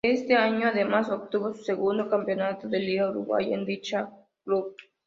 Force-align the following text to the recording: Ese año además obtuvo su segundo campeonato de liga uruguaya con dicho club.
Ese 0.03 0.33
año 0.33 0.65
además 0.67 1.11
obtuvo 1.11 1.53
su 1.53 1.63
segundo 1.63 2.09
campeonato 2.09 2.67
de 2.67 2.79
liga 2.79 3.11
uruguaya 3.11 3.49
con 3.55 3.65
dicho 3.67 4.09
club. 4.43 4.75